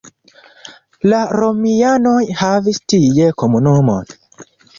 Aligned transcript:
La 1.13 1.19
romianoj 1.39 2.23
havis 2.41 2.81
tie 2.95 3.29
komunumon. 3.45 4.11